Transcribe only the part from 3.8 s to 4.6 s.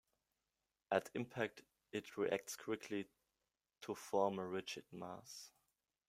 to form a